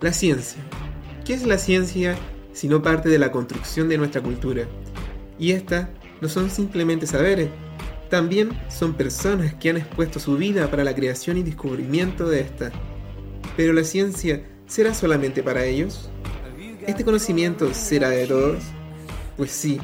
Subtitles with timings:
[0.00, 0.62] La ciencia.
[1.26, 2.16] ¿Qué es la ciencia
[2.54, 4.64] si no parte de la construcción de nuestra cultura?
[5.38, 5.88] Y estas
[6.22, 7.50] no son simplemente saberes,
[8.08, 12.72] también son personas que han expuesto su vida para la creación y descubrimiento de esta.
[13.58, 16.08] Pero la ciencia será solamente para ellos?
[16.86, 18.62] ¿Este conocimiento será de todos?
[19.36, 19.78] Pues sí.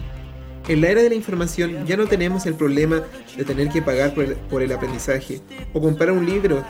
[0.67, 3.03] En la era de la información ya no tenemos el problema
[3.37, 5.43] de tener que pagar por el, por el aprendizaje
[5.75, 6.65] o comprar un libro.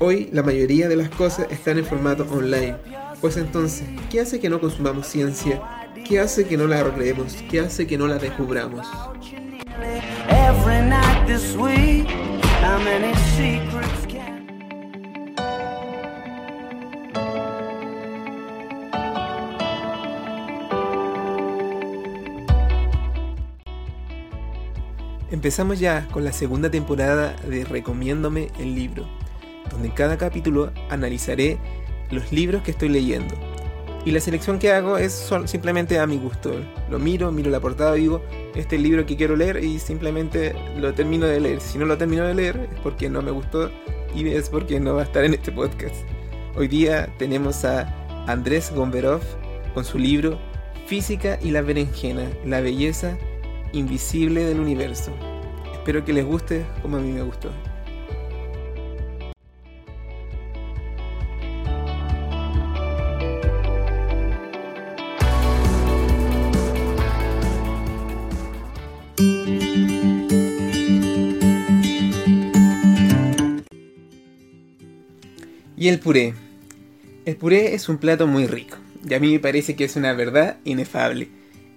[0.00, 2.76] Hoy la mayoría de las cosas están en formato online.
[3.20, 5.60] Pues entonces, ¿qué hace que no consumamos ciencia?
[6.08, 7.34] ¿Qué hace que no la recreemos?
[7.50, 8.86] ¿Qué hace que no la descubramos?
[25.32, 29.06] Empezamos ya con la segunda temporada de Recomiéndome el libro,
[29.70, 31.58] donde en cada capítulo analizaré
[32.10, 33.34] los libros que estoy leyendo.
[34.04, 36.52] Y la selección que hago es simplemente a mi gusto.
[36.90, 38.22] Lo miro, miro la portada y digo,
[38.54, 41.60] este es el libro que quiero leer y simplemente lo termino de leer.
[41.60, 43.70] Si no lo termino de leer es porque no me gustó
[44.14, 45.96] y es porque no va a estar en este podcast.
[46.56, 47.86] Hoy día tenemos a
[48.26, 49.20] Andrés Gomberov
[49.74, 50.38] con su libro
[50.86, 53.18] Física y la berenjena, la belleza
[53.72, 55.12] invisible del universo.
[55.74, 57.50] Espero que les guste como a mí me gustó.
[75.78, 76.34] Y el puré.
[77.24, 78.76] El puré es un plato muy rico,
[79.08, 81.28] y a mí me parece que es una verdad inefable.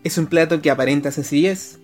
[0.04, 1.78] Es un plato que aparenta sencillez,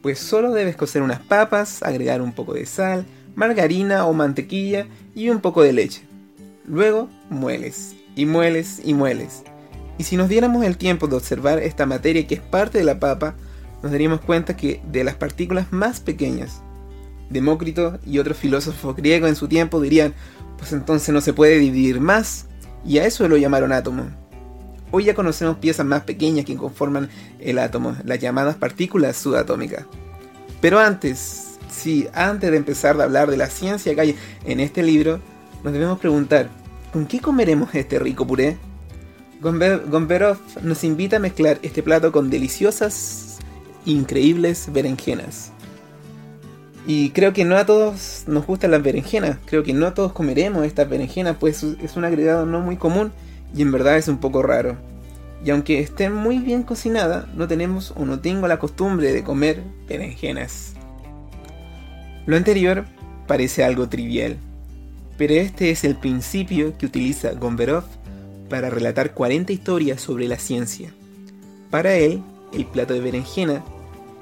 [0.00, 5.28] pues solo debes cocer unas papas, agregar un poco de sal, margarina o mantequilla y
[5.28, 6.02] un poco de leche.
[6.68, 9.42] Luego mueles, y mueles, y mueles.
[9.98, 13.00] Y si nos diéramos el tiempo de observar esta materia que es parte de la
[13.00, 13.34] papa,
[13.82, 16.62] nos daríamos cuenta que de las partículas más pequeñas,
[17.30, 20.14] Demócrito y otros filósofos griegos en su tiempo dirían,
[20.58, 22.46] pues entonces no se puede dividir más,
[22.84, 24.04] y a eso lo llamaron átomo.
[24.92, 27.08] Hoy ya conocemos piezas más pequeñas que conforman
[27.40, 29.84] el átomo, las llamadas partículas subatómicas.
[30.60, 34.82] Pero antes, sí, antes de empezar a hablar de la ciencia que hay en este
[34.82, 35.20] libro,
[35.64, 36.48] nos debemos preguntar,
[36.92, 38.56] ¿con qué comeremos este rico puré?
[39.40, 43.38] Gomberov nos invita a mezclar este plato con deliciosas,
[43.84, 45.52] increíbles berenjenas.
[46.86, 50.12] Y creo que no a todos nos gustan las berenjenas, creo que no a todos
[50.12, 53.12] comeremos estas berenjenas, pues es un agregado no muy común
[53.54, 54.76] y en verdad es un poco raro.
[55.44, 59.62] Y aunque esté muy bien cocinada, no tenemos o no tengo la costumbre de comer
[59.88, 60.74] berenjenas.
[62.24, 62.84] Lo anterior
[63.26, 64.36] parece algo trivial,
[65.18, 67.84] pero este es el principio que utiliza Gomberov
[68.48, 70.90] para relatar 40 historias sobre la ciencia.
[71.70, 72.22] Para él,
[72.52, 73.64] el plato de berenjena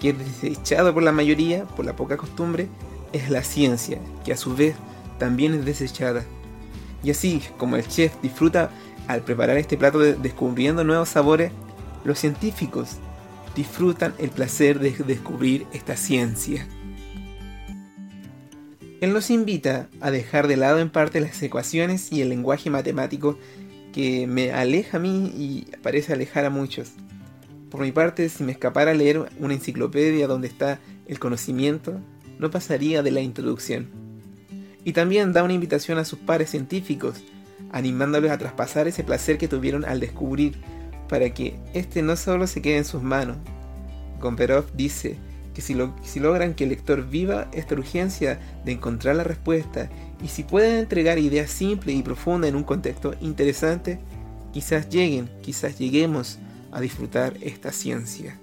[0.01, 2.69] que es desechado por la mayoría por la poca costumbre,
[3.13, 4.75] es la ciencia, que a su vez
[5.19, 6.25] también es desechada.
[7.03, 8.71] Y así como el chef disfruta
[9.07, 11.53] al preparar este plato descubriendo nuevos sabores,
[12.05, 12.97] los científicos
[13.55, 16.67] disfrutan el placer de descubrir esta ciencia.
[19.01, 23.39] Él nos invita a dejar de lado en parte las ecuaciones y el lenguaje matemático
[23.93, 26.93] que me aleja a mí y parece alejar a muchos.
[27.75, 31.99] Por mi parte, si me escapara a leer una enciclopedia donde está el conocimiento,
[32.39, 33.89] no pasaría de la introducción.
[34.85, 37.25] Y también da una invitación a sus pares científicos,
[37.73, 40.55] animándoles a traspasar ese placer que tuvieron al descubrir,
[41.09, 43.39] para que éste no solo se quede en sus manos.
[44.21, 45.17] Gomperov dice
[45.53, 49.91] que si, si logran que el lector viva esta urgencia de encontrar la respuesta
[50.23, 53.99] y si pueden entregar ideas simples y profundas en un contexto interesante,
[54.53, 56.39] quizás lleguen, quizás lleguemos
[56.75, 58.37] a disfrutar esta ciencia.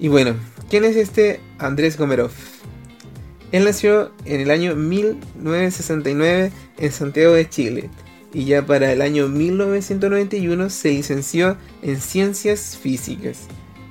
[0.00, 0.34] Y bueno,
[0.70, 2.30] ¿quién es este Andrés Gomerov?
[3.52, 7.90] Él nació en el año 1969 en Santiago de Chile
[8.32, 13.46] y ya para el año 1991 se licenció en Ciencias Físicas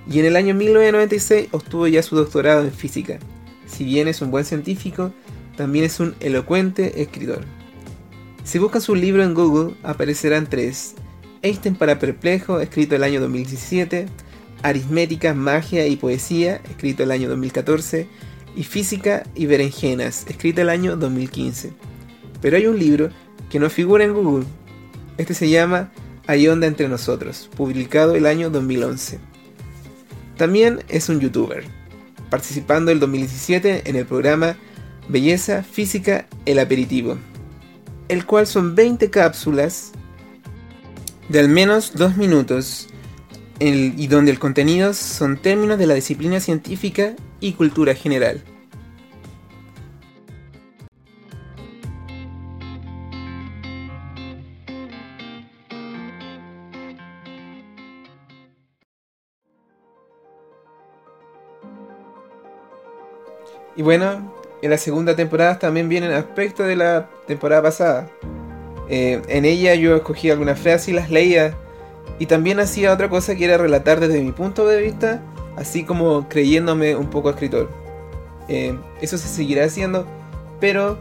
[0.09, 3.19] y en el año 1996 obtuvo ya su doctorado en física.
[3.67, 5.13] Si bien es un buen científico,
[5.57, 7.45] también es un elocuente escritor.
[8.43, 10.95] Si buscan su libro en Google aparecerán tres,
[11.43, 14.07] Einstein para Perplejo, escrito el año 2017,
[14.61, 18.07] Aritmética, Magia y Poesía, escrito el año 2014,
[18.55, 21.73] y Física y Berenjenas, escrito el año 2015.
[22.41, 23.09] Pero hay un libro
[23.49, 24.45] que no figura en Google.
[25.17, 25.91] Este se llama
[26.27, 29.19] Hay onda entre nosotros, publicado el año 2011.
[30.37, 31.63] También es un youtuber,
[32.29, 34.55] participando el 2017 en el programa
[35.09, 37.17] Belleza Física El Aperitivo,
[38.07, 39.91] el cual son 20 cápsulas
[41.29, 42.87] de al menos 2 minutos
[43.59, 48.41] y donde el contenido son términos de la disciplina científica y cultura general.
[63.79, 68.09] Y bueno, en la segunda temporada también vienen aspectos de la temporada pasada.
[68.89, 71.55] Eh, en ella yo escogí algunas frases y las leía.
[72.17, 75.21] Y también hacía otra cosa que era relatar desde mi punto de vista,
[75.55, 77.69] así como creyéndome un poco escritor.
[78.47, 80.05] Eh, eso se seguirá haciendo,
[80.59, 80.97] pero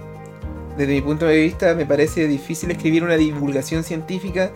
[0.76, 4.50] desde mi punto de vista me parece difícil escribir una divulgación científica.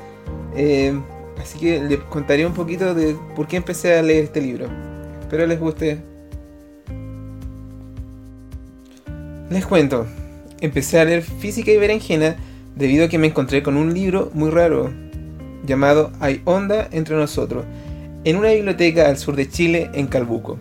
[0.55, 0.93] Eh,
[1.41, 4.67] así que les contaré un poquito de por qué empecé a leer este libro.
[5.23, 6.13] Espero les guste
[9.53, 10.07] Les cuento,
[10.63, 12.37] empecé a leer física y berenjena
[12.75, 14.91] debido a que me encontré con un libro muy raro
[15.65, 17.65] llamado Hay onda entre nosotros
[18.25, 20.59] en una biblioteca al sur de Chile en Calbuco,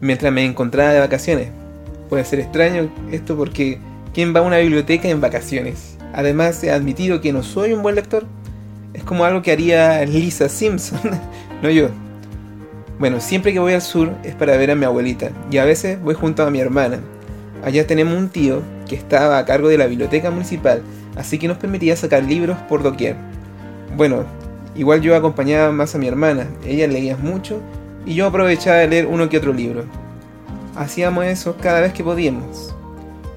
[0.00, 1.48] mientras me encontraba de vacaciones.
[2.08, 3.78] Puede ser extraño esto porque
[4.14, 5.96] ¿quién va a una biblioteca en vacaciones?
[6.12, 8.26] Además he admitido que no soy un buen lector.
[8.94, 11.00] Es como algo que haría Lisa Simpson,
[11.62, 11.88] no yo.
[12.98, 16.00] Bueno, siempre que voy al sur es para ver a mi abuelita y a veces
[16.02, 17.00] voy junto a mi hermana
[17.62, 20.82] Allá tenemos un tío que estaba a cargo de la biblioteca municipal,
[21.16, 23.16] así que nos permitía sacar libros por doquier.
[23.96, 24.24] Bueno,
[24.74, 27.60] igual yo acompañaba más a mi hermana, ella leía mucho
[28.06, 29.84] y yo aprovechaba de leer uno que otro libro.
[30.76, 32.74] Hacíamos eso cada vez que podíamos.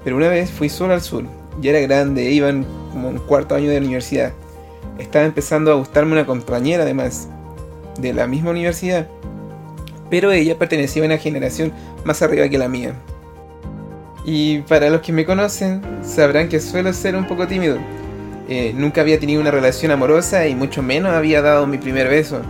[0.03, 1.23] Pero una vez fui solo al sur,
[1.61, 4.33] ya era grande, iba en como un cuarto año de la universidad.
[4.99, 7.27] Estaba empezando a gustarme una compañera además,
[7.99, 9.07] de la misma universidad,
[10.09, 11.73] pero ella pertenecía a una generación
[12.05, 12.93] más arriba que la mía.
[14.25, 17.77] Y para los que me conocen, sabrán que suelo ser un poco tímido.
[18.49, 22.41] Eh, nunca había tenido una relación amorosa y mucho menos había dado mi primer beso.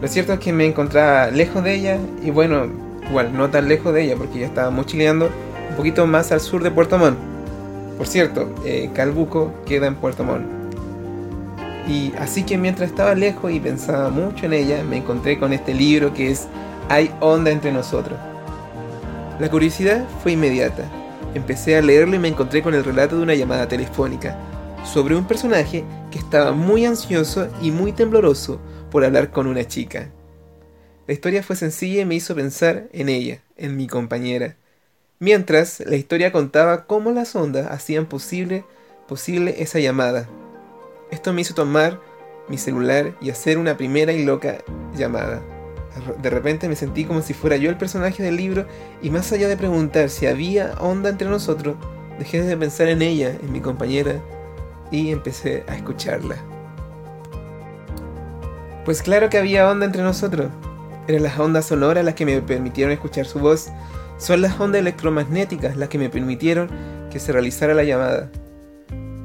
[0.00, 2.66] Lo cierto es que me encontraba lejos de ella y bueno,
[3.08, 5.30] igual no tan lejos de ella porque ya estaba mochileando
[5.70, 7.18] un poquito más al sur de Puerto Montt.
[7.98, 10.46] Por cierto, eh, Calbuco queda en Puerto Montt.
[11.86, 15.74] Y así que mientras estaba lejos y pensaba mucho en ella, me encontré con este
[15.74, 16.46] libro que es
[16.88, 18.16] Hay onda entre nosotros
[19.40, 20.84] la curiosidad fue inmediata.
[21.34, 24.36] Empecé a leerlo y me encontré con el relato de una llamada telefónica
[24.84, 28.60] sobre un personaje que estaba muy ansioso y muy tembloroso
[28.90, 30.10] por hablar con una chica.
[31.06, 34.56] La historia fue sencilla y me hizo pensar en ella, en mi compañera.
[35.18, 38.64] Mientras, la historia contaba cómo las ondas hacían posible,
[39.06, 40.28] posible esa llamada.
[41.10, 42.00] Esto me hizo tomar
[42.48, 44.58] mi celular y hacer una primera y loca
[44.96, 45.42] llamada.
[46.22, 48.66] De repente me sentí como si fuera yo el personaje del libro
[49.02, 51.76] y más allá de preguntar si había onda entre nosotros,
[52.18, 54.20] dejé de pensar en ella, en mi compañera,
[54.90, 56.36] y empecé a escucharla.
[58.84, 60.50] Pues claro que había onda entre nosotros.
[61.06, 63.68] Eran las ondas sonoras las que me permitieron escuchar su voz.
[64.18, 66.68] Son las ondas electromagnéticas las que me permitieron
[67.10, 68.30] que se realizara la llamada.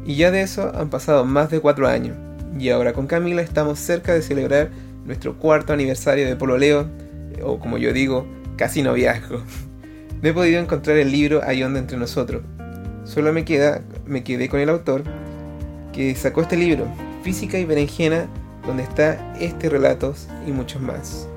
[0.06, 2.18] Y ya de eso han pasado más de cuatro años.
[2.60, 4.70] Y ahora con Camila estamos cerca de celebrar
[5.04, 6.88] nuestro cuarto aniversario de pololeo,
[7.44, 8.26] o como yo digo,
[8.58, 9.42] casi noviazgo.
[10.22, 12.42] No he podido encontrar el libro Hay onda entre nosotros.
[13.04, 15.04] Solo me queda, me quedé con el autor
[15.96, 16.88] que sacó este libro,
[17.24, 18.28] Física y Berenjena,
[18.68, 21.30] donde está este relatos y muchos más.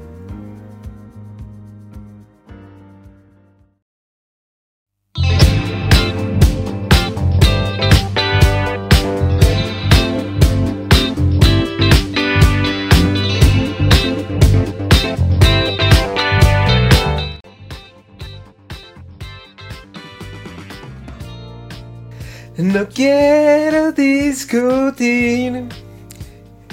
[22.59, 25.63] No quiero discutir.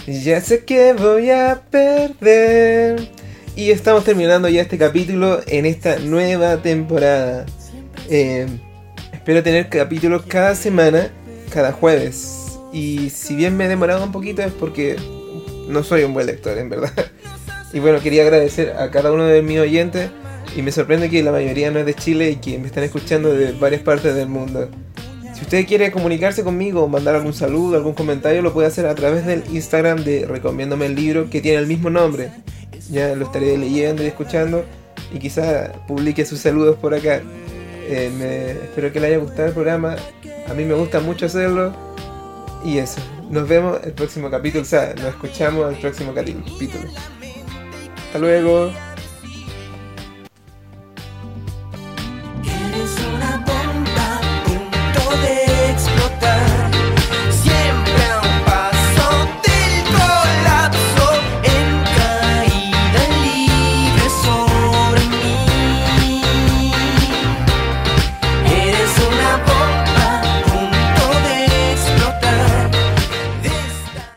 [0.08, 3.08] Ya sé que voy a perder.
[3.56, 7.46] Y estamos terminando ya este capítulo en esta nueva temporada.
[8.10, 8.48] Eh,
[9.13, 11.12] espero tener capítulos cada semana,
[11.54, 12.58] cada jueves.
[12.74, 14.96] Y si bien me he demorado un poquito es porque
[15.68, 16.94] no soy un buen lector, en verdad.
[17.74, 20.10] Y bueno, quería agradecer a cada uno de mis oyentes.
[20.56, 23.32] Y me sorprende que la mayoría no es de Chile y que me están escuchando
[23.32, 24.72] de varias partes del mundo.
[25.36, 29.25] Si usted quiere comunicarse conmigo mandar algún saludo, algún comentario, lo puede hacer a través
[29.25, 32.32] del Instagram de Recomiéndome el libro que tiene el mismo nombre.
[32.89, 34.63] Ya lo estaré leyendo y escuchando
[35.13, 37.22] y quizá publique sus saludos por acá.
[37.88, 39.98] Eh, me, espero que le haya gustado el programa.
[40.50, 41.74] A mí me gusta mucho hacerlo.
[42.63, 43.01] Y eso.
[43.30, 44.63] Nos vemos el próximo capítulo.
[44.63, 46.89] O sea, nos escuchamos el próximo capítulo.
[48.08, 48.72] Hasta luego.